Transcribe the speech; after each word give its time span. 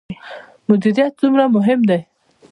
مدیریت 0.67 1.13
څومره 1.19 1.43
مهم 1.55 1.79
دی؟ 1.89 1.99